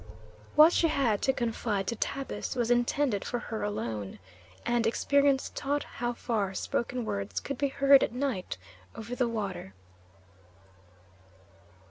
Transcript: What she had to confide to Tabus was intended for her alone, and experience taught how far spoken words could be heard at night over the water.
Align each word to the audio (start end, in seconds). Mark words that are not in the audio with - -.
What 0.55 0.73
she 0.73 0.87
had 0.87 1.21
to 1.21 1.31
confide 1.31 1.85
to 1.85 1.95
Tabus 1.95 2.55
was 2.55 2.71
intended 2.71 3.23
for 3.23 3.37
her 3.37 3.61
alone, 3.61 4.17
and 4.65 4.87
experience 4.87 5.51
taught 5.53 5.83
how 5.83 6.11
far 6.13 6.55
spoken 6.55 7.05
words 7.05 7.39
could 7.39 7.59
be 7.59 7.67
heard 7.67 8.01
at 8.01 8.11
night 8.11 8.57
over 8.95 9.13
the 9.15 9.27
water. 9.29 9.75